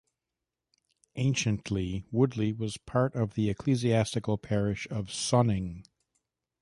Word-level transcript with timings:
Anciently, 1.15 2.05
Woodley 2.09 2.53
was 2.53 2.75
part 2.75 3.13
of 3.13 3.35
the 3.35 3.51
ecclesiastical 3.51 4.39
parish 4.39 4.87
of 4.89 5.09
Sonning. 5.13 5.83